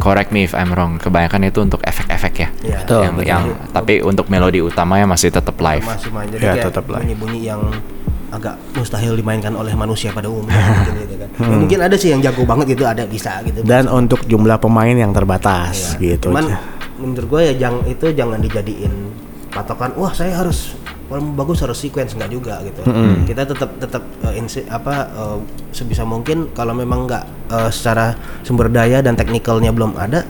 [0.00, 2.48] correct me if I'm wrong, kebanyakan itu untuk efek-efek ya.
[2.60, 2.78] Iya.
[2.82, 3.28] Betul, yang, betul.
[3.28, 5.84] yang tapi untuk melodi utamanya masih tetap live.
[5.84, 7.02] masih main jadi Ya, kayak tetap live.
[7.02, 7.60] bunyi-bunyi yang
[8.30, 12.20] agak mustahil dimainkan oleh manusia pada umumnya mungkin gitu kan Ya, mungkin ada sih yang
[12.20, 16.14] jago banget gitu ada bisa gitu Dan untuk jumlah pemain yang terbatas Iya.
[16.14, 16.30] gitu.
[16.30, 16.46] Cuman
[16.96, 18.92] menurut gue ya jangan itu jangan dijadiin
[19.48, 19.90] patokan.
[19.94, 20.78] Wah saya harus
[21.10, 22.86] kalau mau bagus harus sequence nggak juga gitu.
[23.26, 25.38] Kita tetap tetap eh, insi- apa eh,
[25.70, 30.22] sebisa mungkin kalau memang nggak eh, secara sumber daya dan teknikalnya belum ada.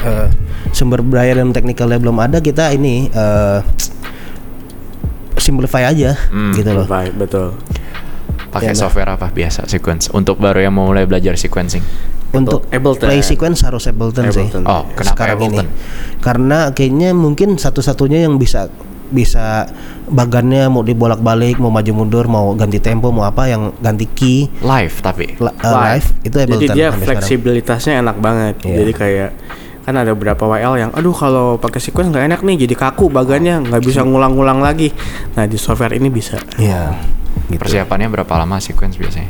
[0.00, 0.28] eh,
[0.72, 3.60] sumber daya dan teknikalnya belum ada kita ini eh,
[5.36, 6.16] simplify aja
[6.56, 6.86] gitu loh.
[6.88, 7.52] Baik, betul.
[8.48, 10.08] Pakai Ya, software apa biasa sequence?
[10.08, 11.82] Untuk baru yang mau mulai belajar sequencing.
[12.30, 13.06] Untuk Ableton.
[13.06, 14.46] play sequence harus Ableton, sih.
[14.46, 14.62] Ableton.
[14.64, 15.66] Oh, kenapa sekarang Ableton?
[15.66, 15.74] ini.
[16.18, 18.70] Karena kayaknya mungkin satu-satunya yang bisa
[19.10, 19.68] bisa
[20.04, 25.00] bagannya mau dibolak-balik, mau maju mundur, mau ganti tempo, mau apa yang ganti key Live
[25.00, 25.36] tapi.
[25.40, 26.60] la- uh, live itu Ableton.
[26.60, 27.04] Jadi dia sampai sekarang.
[27.20, 28.54] fleksibilitasnya enak banget.
[28.64, 28.76] Iya.
[28.80, 29.30] Jadi kayak
[29.84, 33.60] kan ada beberapa WL yang aduh kalau pakai sequence nggak enak nih jadi kaku bagannya
[33.68, 34.88] nggak bisa ngulang-ngulang lagi.
[35.36, 36.40] Nah di software ini bisa.
[36.56, 36.96] Iya.
[37.52, 37.60] Gitu.
[37.60, 39.28] Persiapannya berapa lama sequence biasanya?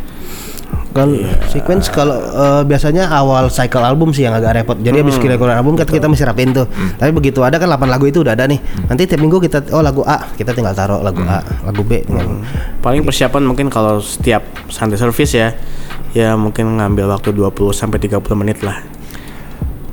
[0.95, 1.19] Kan
[1.51, 4.79] sequence kalau uh, biasanya awal cycle album sih yang agak repot.
[4.79, 6.71] Jadi habis kita keluar album kan kita mesti rapin tuh.
[6.71, 8.63] Tapi begitu ada kan 8 lagu itu udah ada nih.
[8.87, 12.39] Nanti tiap minggu kita oh lagu A, kita tinggal taruh lagu A, lagu B tinggal.
[12.79, 15.51] Paling persiapan mungkin kalau setiap Sunday service ya
[16.15, 18.94] ya mungkin ngambil waktu 20 sampai 30 menit lah.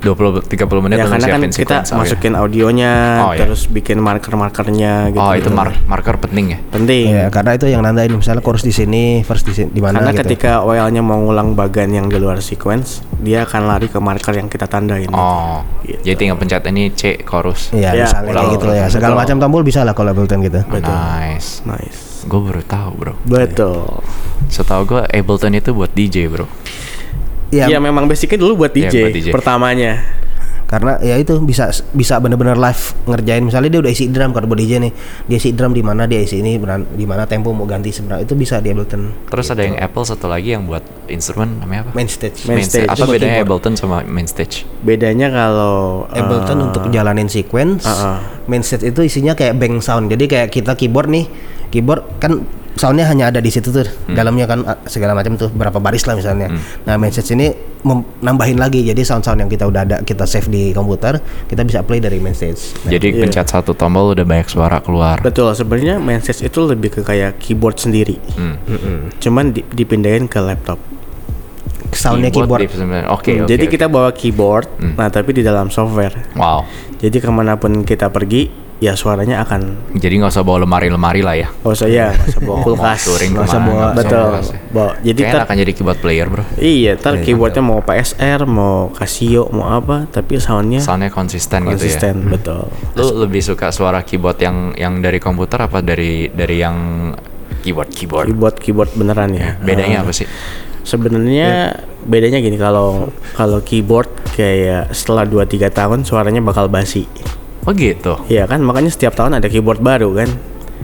[0.02, 1.76] 20 30 menit ya untuk karena kan kita.
[1.78, 1.96] Oh, iya.
[1.96, 3.40] masukin audionya Oh, iya.
[3.40, 5.22] terus bikin marker-markernya gitu.
[5.22, 6.60] Oh, itu mar- marker penting ya.
[6.68, 7.06] penting.
[7.08, 10.12] Iya, karena itu yang nandain misalnya chorus di sini, verse di sini di mana Karena
[10.12, 10.22] gitu.
[10.26, 14.48] ketika WL-nya mau ngulang bagan yang di luar sequence, dia akan lari ke marker yang
[14.48, 15.06] kita tandain.
[15.12, 15.62] Oh.
[15.82, 16.02] Gitu.
[16.02, 17.70] Jadi tinggal pencet ini C chorus.
[17.70, 18.52] Iya, Ya, misalnya kayak betul.
[18.52, 18.86] gitu ya.
[18.88, 19.22] Segala Betul.
[19.22, 20.60] macam tombol bisa lah kalau Ableton gitu.
[20.62, 21.62] Oh, Nice.
[21.62, 22.24] Nice.
[22.24, 23.14] Gue baru tahu bro.
[23.24, 24.02] Betul.
[24.48, 26.50] Setahu gue Ableton itu buat DJ bro.
[27.52, 29.28] Iya, Ya memang basicnya dulu buat DJ, buat DJ.
[29.36, 29.94] pertamanya.
[30.72, 34.56] karena ya itu bisa bisa bener-bener live ngerjain misalnya dia udah isi drum kalau buat
[34.56, 34.92] DJ nih
[35.28, 36.56] dia isi drum di mana dia isi ini
[36.96, 40.32] di mana tempo mau ganti sebenarnya itu bisa di Ableton Terus ada yang Apple satu
[40.32, 40.80] lagi yang buat
[41.12, 41.92] instrumen namanya apa?
[41.92, 42.88] main stage Main stage.
[42.88, 43.60] Apa Itu buat bedanya keyboard.
[43.60, 44.64] Ableton sama main stage?
[44.80, 48.48] Bedanya kalau Ableton eh, untuk jalanin sequence uh-uh.
[48.48, 51.28] main stage itu isinya kayak bank sound jadi kayak kita keyboard nih
[51.68, 55.78] keyboard kan soundnya hanya ada di situ tuh dalamnya kan uh, segala macam tuh berapa
[55.78, 56.48] baris lah misalnya
[56.82, 60.24] nah main stage ini mem- nambahin lagi jadi sound sound yang kita udah ada kita
[60.24, 63.22] save di komputer kita bisa play dari main stage Nah, Jadi Iya.
[63.24, 65.20] pencet satu tombol udah banyak suara keluar.
[65.20, 68.16] betul sebenarnya main stage itu lebih ke kayak keyboard sendiri.
[68.32, 68.56] Hmm.
[69.18, 70.80] Cuman di- dipindahin ke laptop.
[71.92, 73.12] soundnya keyboard, di- sebenarnya.
[73.12, 73.50] Oke, Hmm, oke.
[73.50, 73.72] Jadi oke.
[73.74, 76.16] kita bawa keyboard, nah tapi di dalam software.
[76.34, 76.64] Wow.
[76.98, 78.48] Jadi ke mana pun kita pergi,
[78.82, 81.48] ya suaranya akan Jadi nggak usah bawa lemari-lemari lah ya.
[81.62, 84.30] Oh usah ya, nggak usah bawa kulkas, nggak usah bawa, nggak betul.
[84.34, 84.42] ya.
[84.74, 86.44] Bawa, jadi Kayaknya tar, akan jadi keyboard player bro.
[86.58, 91.78] iya, tar keyboardnya mau PSR, mau Casio, mau apa, tapi soundnya Soundnya konsisten, gitu ya.
[91.78, 92.74] konsisten, betul.
[92.98, 96.78] Lu lebih suka suara keyboard yang yang dari komputer apa dari dari yang
[97.62, 98.26] keyboard keyboard?
[98.34, 99.62] Keyboard keyboard beneran ya.
[99.62, 100.26] Bedanya Eh, apa sih?
[100.82, 107.06] Sebenarnya bedanya gini kalau kalau keyboard kayak setelah 2 3 tahun suaranya bakal basi.
[107.62, 108.18] Oh gitu.
[108.26, 110.30] Iya kan makanya setiap tahun ada keyboard baru kan.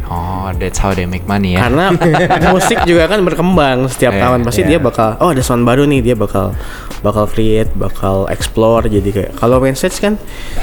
[0.07, 1.67] Oh, that's how they make money ya.
[1.67, 1.91] Karena
[2.53, 4.69] musik juga kan berkembang setiap Iya, tahun pasti iya.
[4.69, 6.55] dia bakal oh ada sound baru nih dia bakal
[6.97, 10.15] bakal create, bakal explore jadi kayak kalau message kan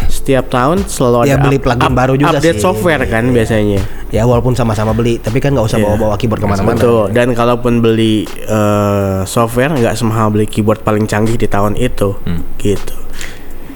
[0.08, 2.62] setiap tahun selalu Ya, ada beli plugin baru juga update sih.
[2.62, 3.82] software kan biasanya.
[4.08, 5.86] ya walaupun sama-sama beli tapi kan nggak usah Iya.
[5.88, 7.04] bawa-bawa keyboard ke mana-mana Betul.
[7.10, 12.40] Dan kalaupun beli eh, software nggak semahal beli keyboard paling canggih di tahun itu, Hmm.
[12.56, 12.94] gitu.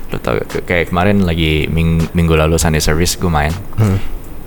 [0.08, 3.52] Lu tau kayak kemarin lagi ming- minggu lalu Sunday Service gue main.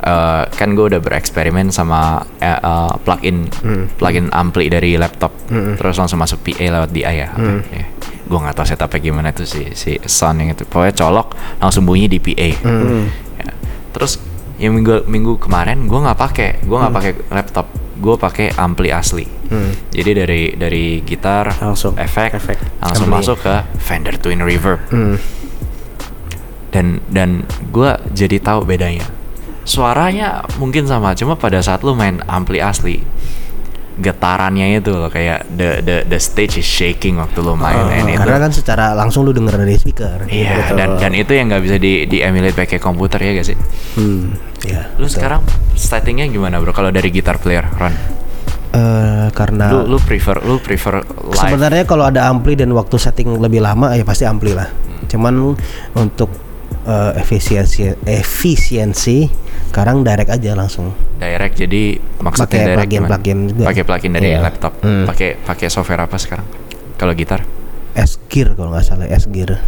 [0.02, 3.46] Eh, kan gue udah bereksperimen sama eh, eh, plugin
[3.96, 5.30] plugin ampli dari laptop.
[5.78, 7.30] Terus langsung masuk PA lewat DI ya,
[8.24, 10.66] gue nggak tahu setupnya gimana tuh si si sound yang itu.
[10.66, 12.50] Pokoknya colok langsung bunyi di PA
[13.38, 13.54] Ya.
[13.92, 14.18] terus
[14.58, 16.50] yang minggu minggu kemarin gue nggak pakai.
[16.66, 17.68] Gue nggak pakai laptop.
[18.02, 19.30] Gue pakai ampli asli.
[19.92, 22.58] Jadi dari dari gitar Langsung, efek, efek.
[22.82, 23.22] langsung Ampli.
[23.22, 24.82] masuk ke Fender Twin Reverb
[26.72, 29.06] dan dan gue jadi tahu bedanya.
[29.62, 33.00] Suaranya mungkin sama cuma pada saat lu main ampli asli
[34.02, 38.18] getarannya itu loh kayak the the the stage is shaking waktu lo main and itu
[38.18, 40.26] Karena kan secara langsung lu denger dari speaker.
[40.32, 43.58] iya dan dan itu yang nggak bisa di di emulate pakai komputer ya gak sih?
[44.00, 44.34] Hmm,
[44.66, 44.90] ya.
[44.98, 45.46] lu sekarang
[45.78, 46.74] settingnya gimana bro?
[46.74, 47.94] Kalau dari gitar player Ron?
[48.72, 51.52] Eh, karena lu lu prefer lu prefer live?
[51.52, 54.72] Sebenarnya kalau ada ampli dan waktu setting lebih lama ya pasti ampli lah.
[55.12, 55.54] Cuman
[56.00, 56.51] untuk
[56.84, 59.30] eh, efisiensi efisiensi
[59.68, 60.92] sekarang direct aja langsung.
[61.16, 61.84] direct jadi
[62.18, 63.66] maksudnya Pakai direct plugin- plugin juga.
[63.66, 64.40] pakai plugin dari Iya.
[64.42, 65.06] laptop Hmm.
[65.06, 66.46] pakai pakai software apa sekarang
[66.96, 67.46] kalau gitar
[67.92, 69.60] S Gear kalau nggak salah S Gear.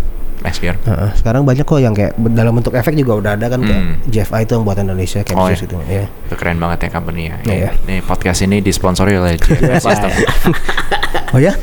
[0.43, 3.79] Xgear Heeh, sekarang banyak kok yang kayak dalam bentuk efek juga udah ada kan kayak
[3.79, 3.95] Hmm.
[4.03, 5.55] JFI itu yang buatan Indonesia kayak Oh, iya.
[5.55, 6.03] itu ya.
[6.03, 7.69] itu keren banget ya company ya Iya.
[7.79, 9.39] Ini podcast ini disponsori oleh
[9.79, 10.11] System
[11.33, 11.57] Oh ya?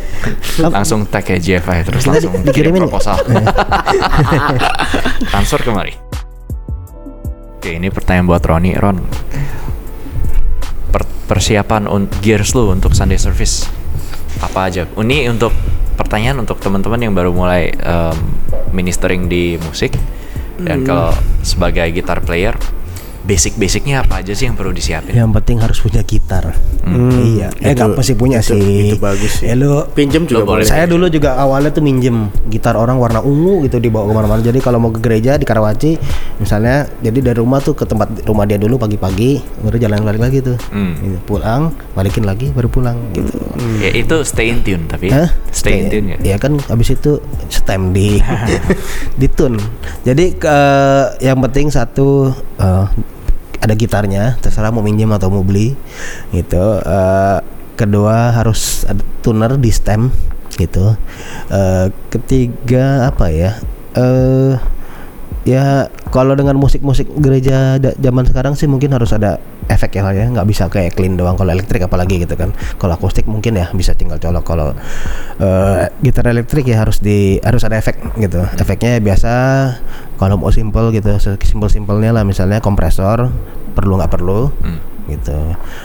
[0.58, 2.90] langsung tag ya GFI terus langsung kirim nggak?
[2.90, 3.16] proposal.
[5.30, 5.94] Transfer kemari.
[7.56, 8.74] Oke ini pertanyaan buat Roni.
[8.74, 8.98] Ron
[10.90, 11.86] Per- persiapan
[12.18, 13.70] gears lu untuk Sunday service
[14.42, 14.90] apa aja?
[14.90, 15.54] Ini untuk
[15.94, 18.16] pertanyaan untuk teman-teman yang baru mulai em,
[18.74, 19.94] ministering di musik.
[20.60, 22.52] Dan kalau sebagai gitar player
[23.22, 26.56] basic-basicnya apa aja sih yang perlu disiapin Yang penting harus punya gitar.
[27.20, 27.52] iya.
[27.60, 28.88] Eh itu- nggak pasti punya itu- sih.
[28.88, 29.46] itu bagus sih.
[29.46, 30.64] Ya lu Pinjem juga Lo boleh.
[30.64, 32.16] Saya dulu juga awalnya tuh minjem
[32.48, 34.40] gitar orang warna ungu gitu dibawa ke mana-mana.
[34.40, 36.00] Jadi kalau mau ke gereja di Karawaci,
[36.36, 40.38] misalnya, jadi dari rumah tuh ke tempat rumah dia dulu pagi-pagi, baru jalan balik lagi
[40.40, 40.56] tuh.
[40.70, 40.96] Hmm.
[40.96, 43.30] Gitu, Pulang, balikin lagi, baru pulang gitu.
[43.76, 45.28] ya itu stay in tune tapi Hah?
[45.50, 48.16] stay in tune ya Ya kan habis itu stem di
[49.20, 49.60] di tune.
[50.00, 50.56] Jadi ke
[51.20, 52.84] yang penting satu eh,
[53.60, 55.76] ada gitarnya, terserah mau minjem atau mau beli
[56.32, 56.64] gitu.
[56.80, 57.38] Eh,
[57.76, 60.08] kedua harus ada tuner di stem
[60.56, 60.96] gitu.
[61.52, 63.60] Eh, ketiga apa ya?
[63.96, 64.56] Eh
[65.44, 70.26] ya kalau dengan musik-musik gereja zaman sekarang sih mungkin harus ada efek ya ya.
[70.26, 72.50] Nggak bisa kayak clean doang kalau elektrik apalagi gitu kan.
[72.76, 74.42] Kalau akustik mungkin ya bisa tinggal colok.
[74.42, 74.74] Kalau
[75.38, 78.42] eh, gitar elektrik ya harus di harus ada efek gitu.
[78.58, 79.32] Efeknya ya biasa
[80.18, 82.26] kalau mau simple gitu simpel simpelnya lah.
[82.26, 83.30] Misalnya kompresor
[83.72, 84.78] perlu nggak perlu Hmm.
[85.06, 85.38] gitu.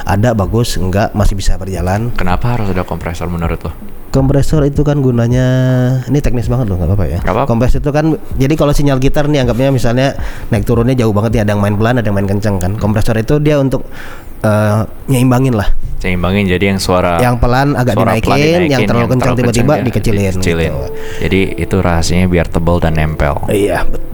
[0.04, 2.10] Ada bagus enggak masih bisa berjalan.
[2.18, 3.72] Kenapa harus ada kompresor menurut lo?
[4.16, 5.46] Kompresor itu kan gunanya
[6.08, 7.20] ini teknis banget loh nggak apa-apa ya.
[7.20, 7.50] Nggak apa-apa.
[7.52, 8.06] Kompresor itu kan
[8.40, 10.16] jadi kalau sinyal gitar nih anggapnya misalnya
[10.48, 12.80] naik turunnya jauh banget ya ada yang main pelan ada yang main kenceng kan.
[12.80, 13.84] Kompresor itu dia untuk
[14.40, 14.80] eh,
[15.12, 15.68] nyeimbangin lah.
[16.00, 19.66] Seimbangin jadi yang suara Yang pelan agak suara pelan dinaikin, yang terlalu kencang terlalu tiba-tiba
[19.66, 20.70] kencang dia dikecilin dikecilin.
[20.70, 20.86] gitu.
[21.26, 23.36] Jadi itu rahasianya biar tebal dan nempel.
[23.50, 24.05] Iya betul.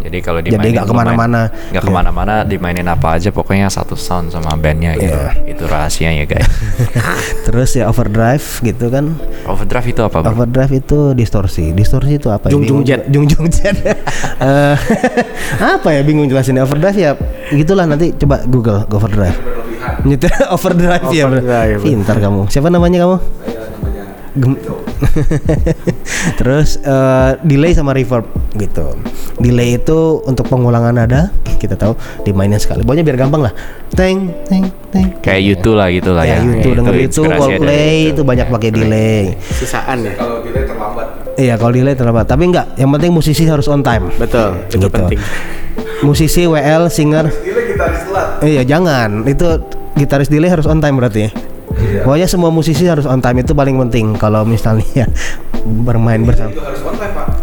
[0.00, 1.40] Jadi kalau Jadi dimainin nggak ke mana-mana.
[1.70, 1.86] nggak Iya.
[1.86, 5.12] ke mana-mana dimainin apa aja pokoknya satu sound sama bandnya gitu.
[5.12, 5.30] Iya.
[5.46, 6.48] Itu rahasianya guys.
[7.46, 9.14] Terus ya overdrive gitu kan.
[9.44, 10.32] Overdrive itu apa bro?
[10.32, 11.70] Overdrive itu distorsi.
[11.70, 12.48] Distorsi itu apa?
[12.48, 12.52] ya?
[12.52, 13.00] Jung-jung Bingung jet.
[13.02, 13.12] juga.
[13.12, 13.76] Jung-jung jet.
[14.40, 14.76] Eh,
[15.60, 17.12] apa ya bingung jelasinnya overdrive ya.
[17.50, 19.36] Gitulah nanti coba Google overdrive.
[20.02, 21.28] Nyetir overdrive ya.
[21.28, 21.36] bro.
[21.38, 21.80] Overdrive.
[21.82, 22.48] Pintar kamu.
[22.48, 23.16] Siapa namanya kamu?
[24.32, 24.60] Gem-
[26.38, 28.94] Terus eh, delay sama reverb gitu.
[29.36, 32.80] Delay itu untuk pengulangan nada kita tahu dimainin sekali.
[32.80, 33.52] Pokoknya biar gampang lah.
[33.90, 35.18] Teng teng teng.
[35.20, 36.46] Kayak YouTube lah gitu lah Ya, ya.
[36.46, 37.58] YouTube denger itu Coldplay
[38.06, 38.12] YouTube.
[38.12, 39.22] itu banyak pakai delay.
[39.50, 40.12] Sisaan ya.
[41.36, 42.26] Iya kalau delay terlambat.
[42.26, 44.12] Tapi enggak, yang penting musisi harus on time.
[44.14, 44.88] Betul, itu Gitu.
[44.88, 45.18] penting.
[46.00, 47.28] Musisi WL singer.
[48.40, 49.44] Iya jangan, itu
[49.94, 51.20] gitaris delay harus on time berarti.
[51.22, 51.30] ya.
[52.02, 55.08] Pokoknya semua musisi harus on time itu paling penting kalau misalnya
[55.86, 56.52] bermain bersama.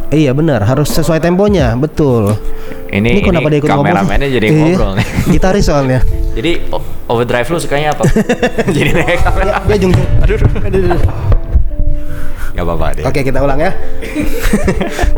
[0.08, 2.32] Iya benar, harus sesuai temponya, betul.
[2.88, 5.08] Ini, ini, kenapa dia ikut kameramennya jadi Iya, ngobrol nih.
[5.36, 6.00] Gitaris soalnya.
[6.32, 6.52] Jadi
[7.06, 8.08] overdrive lu sukanya apa?
[8.76, 9.60] jadi naik kamera.
[9.68, 9.92] Ya, jung.
[10.24, 11.02] Aduh, aduh, aduh.
[12.56, 13.04] Gak apa-apa deh.
[13.06, 13.72] Oke kita ulang ya.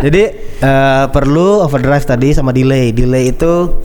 [0.02, 0.24] Jadi
[0.60, 2.92] eh, perlu overdrive tadi sama delay.
[2.92, 3.80] Delay itu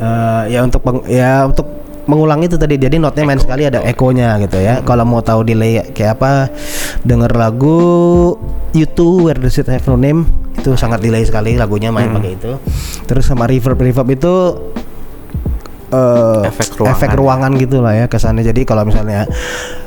[0.00, 1.66] eh, ya untuk peng- ya untuk
[2.08, 2.80] mengulang itu tadi.
[2.80, 4.80] Jadi notnya main sekali ada ekonya gitu ya.
[4.82, 6.48] Kalau mau tahu delay kayak apa,
[7.04, 7.78] denger lagu
[8.72, 10.24] U2 Where Does It Have No Name
[10.58, 12.52] itu sangat delay sekali lagunya main pakai itu.
[13.06, 14.34] Terus sama reverb reverb itu
[15.90, 16.92] eh, Efek ruangan.
[16.92, 18.42] efek ruangan gitu lah ya kesannya.
[18.42, 19.24] Jadi kalau misalnya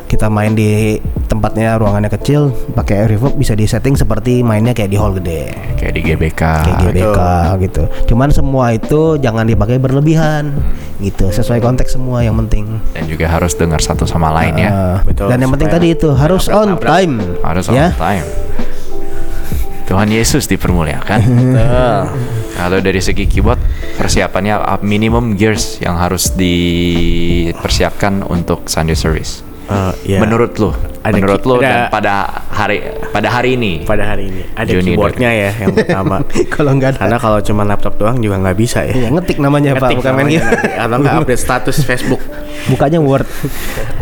[0.05, 5.15] kita main di tempatnya ruangannya kecil pakai reverb bisa disetting seperti mainnya kayak di hall
[5.15, 6.41] gede Kayak di GBK.
[6.59, 7.19] kayak GBK
[7.61, 7.83] gitu.
[8.05, 10.51] Cuman semua itu jangan dipakai berlebihan
[10.99, 11.31] gitu.
[11.31, 12.67] Sesuai konteks semua yang penting.
[12.91, 14.69] Dan juga harus dengar satu sama lain ya.
[14.69, 16.91] Eh, Betul, Dan yang penting tadi itu harus on nabrak-nabrak.
[16.91, 17.13] time.
[17.41, 17.87] Harus on ya.
[17.95, 18.25] time.
[19.91, 21.19] Tuhan Yesus dipermuliakan.
[22.59, 23.59] Kalau dari segi keyboard
[23.99, 29.43] persiapannya uh, minimum gears yang harus dipersiapkan untuk Sunday service.
[29.71, 30.19] Eh, ya.
[30.19, 30.71] Menurut lu,
[31.03, 32.13] Ada menurut lu ada- dan pada
[32.51, 33.87] hari pada hari ini.
[33.87, 36.23] pada hari ini ada Juni keyboardnya ya yang pertama.
[36.55, 36.99] Kalau nggak ada.
[37.07, 38.93] Karena kalau cuma laptop doang juga nggak bisa ya.
[38.95, 40.43] Iya, ngetik namanya Pak, Ngetik bukan main.
[40.75, 42.19] Atau nggak update status Facebook.
[42.71, 43.27] Bukanya Word.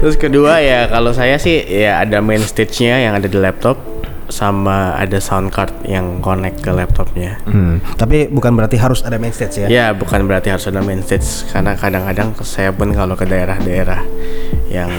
[0.01, 3.98] Terus kedua ya kalau saya sih ya ada main stage-nya yang ada di laptop
[4.29, 7.41] sama ada sound card yang connect ke laptopnya.
[7.49, 7.81] Hmm.
[7.97, 9.67] Tapi bukan berarti harus ada main stage ya.
[9.67, 14.05] Ya bukan berarti harus ada main stage karena kadang-kadang saya pun kalau ke daerah-daerah
[14.69, 14.89] yang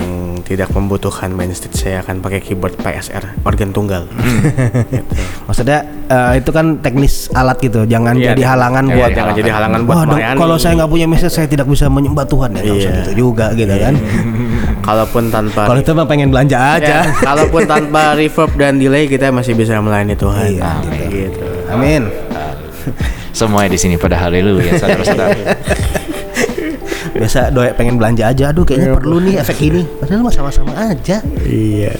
[0.42, 4.10] tidak membutuhkan main stage saya akan pakai keyboard PSR organ tunggal.
[4.10, 5.14] Gitu.
[5.48, 8.50] Maksudnya eh, itu kan teknis alat gitu, jangan Iya, jadi iya.
[8.50, 11.70] halangan Iya, buat jangan jadi halangan buat Wah, kalau saya nggak punya message saya tidak
[11.70, 12.90] bisa menyembah Tuhan ya, Iya.
[13.06, 13.94] gitu juga gitu kan.
[14.86, 17.06] Kalaupun tanpa Kalau itu mah pengen belanja aja.
[17.06, 20.48] Ya, kalaupun tanpa reverb dan delay kita masih bisa melayani Tuhan.
[20.48, 21.08] Iya, Amin.
[21.12, 21.44] gitu.
[21.68, 22.02] Amin.
[23.36, 25.60] Semuanya di sini pada haleluya saudara-saudara.
[27.20, 29.84] Biasa doa pengen belanja aja, aduh kayaknya perlu nih efek ini.
[30.00, 31.20] Padahal mah sama-sama aja.
[31.44, 31.92] Iya.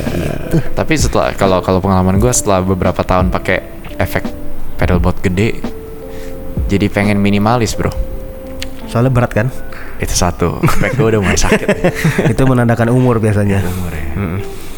[0.73, 3.69] Tapi setelah kalau kalau pengalaman gue setelah beberapa tahun pakai
[4.01, 4.25] efek
[4.81, 5.61] pedalboard gede,
[6.73, 7.93] jadi pengen minimalis bro.
[8.89, 9.53] Soalnya berat kan?
[10.01, 10.65] Itu satu.
[10.65, 11.69] Efek gue udah mulai sakit.
[12.33, 13.61] itu menandakan umur biasanya.
[13.61, 14.09] Umur ya.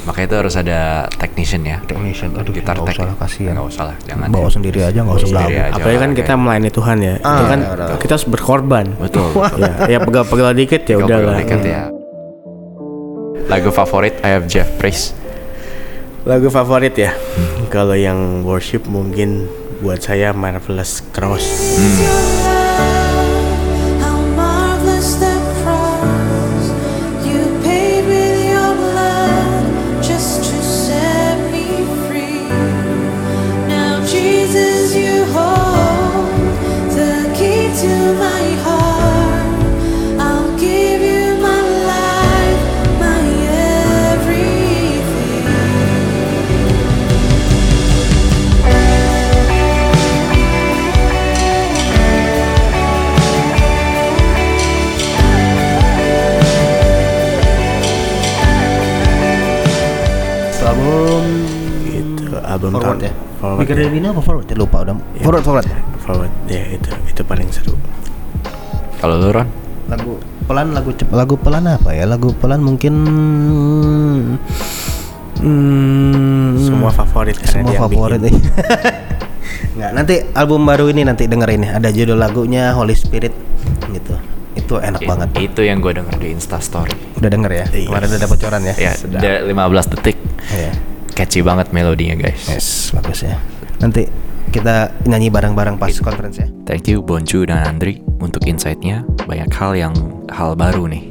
[0.03, 0.81] Makanya itu harus ada
[1.15, 1.79] technician ya.
[1.87, 3.55] Technician, aduh, Gitar nggak usah lah, kasihan.
[3.55, 4.27] Nggak usah lah, jangan.
[4.35, 4.51] Bawa ya.
[4.51, 7.15] sendiri aja nggak usah Sendiri aja Apalagi kan kita melayani Tuhan ya.
[7.15, 7.97] itu Ah, kan iya, betul.
[8.03, 8.87] kita harus berkorban.
[8.99, 9.29] Betul.
[9.37, 9.61] betul.
[9.63, 11.37] ya, ya pegal-pegal dikit ya udah lah.
[11.39, 11.83] Dikit ya.
[13.47, 15.15] Lagu favorit I have Jeff Praise.
[16.23, 17.15] Lagu favorit ya.
[17.69, 19.47] Kalau yang worship mungkin
[19.79, 21.47] buat saya Marvelous Cross.
[22.43, 22.62] How
[63.77, 64.47] Than Bina apa forward?
[64.49, 64.95] Ya, lupa udah.
[65.17, 65.23] Ya.
[65.25, 65.67] Forward forward.
[66.03, 66.33] Forward.
[66.49, 67.75] Ya itu itu paling seru.
[69.01, 69.49] Kalau lu Ron?
[69.91, 70.13] Lagu
[70.47, 72.07] pelan lagu cep lagu pelan apa ya?
[72.07, 72.95] Lagu pelan mungkin
[75.43, 78.21] hmm, Semua favorit karena semua favorit.
[79.73, 81.71] Nggak, nanti album baru ini nanti dengerin ya.
[81.81, 83.33] Ada judul lagunya Holy Spirit
[83.91, 84.15] gitu.
[84.53, 85.29] Itu enak It- banget.
[85.41, 86.93] Itu yang gue denger di Insta Story.
[87.19, 87.67] Udah denger ya?
[87.73, 87.89] Iya.
[87.89, 88.75] Kemarin udah bocoran ya?
[88.77, 90.17] Ya, udah 15 detik.
[90.53, 90.73] Iya.
[91.13, 92.49] Catchy banget melodinya guys.
[92.49, 93.37] Yes, bagus ya.
[93.83, 94.07] Nanti
[94.55, 96.47] kita nyanyi bareng-bareng pas conference ya.
[96.63, 99.03] Thank you Bonju dan Andri untuk insight-nya.
[99.27, 99.95] Banyak hal yang
[100.31, 101.11] hal baru nih.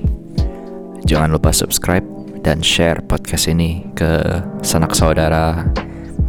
[1.04, 2.06] Jangan lupa subscribe
[2.48, 4.24] dan share podcast ini ke
[4.64, 5.68] sanak saudara,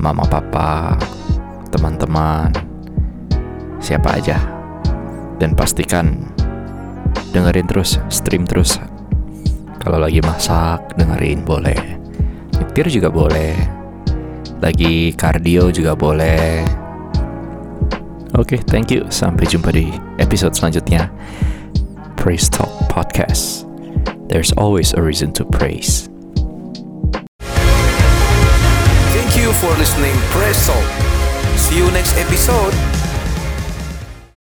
[0.02, 0.98] mama papa,
[1.70, 2.50] teman-teman,
[3.78, 4.42] siapa aja.
[5.38, 6.26] Dan pastikan
[7.30, 8.82] dengerin terus, stream terus.
[9.78, 11.78] Kalau lagi masak, dengerin boleh.
[12.58, 13.81] Nyetir juga boleh.
[14.62, 16.62] Lagi cardio juga boleh.
[18.38, 19.04] Oke, thank you.
[19.10, 19.90] Sampai jumpa di
[20.22, 21.10] episode selanjutnya.
[22.14, 23.66] Praise Talk Podcast.
[24.30, 26.06] There's always a reason to praise.
[29.12, 30.86] Thank you for listening Praise Talk.
[31.58, 33.01] See you next episode.